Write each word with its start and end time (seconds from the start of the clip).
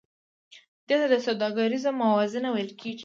دې 0.87 0.97
ته 1.11 1.17
سوداګریزه 1.27 1.89
موازنه 2.01 2.49
ویل 2.51 2.71
کېږي 2.79 2.99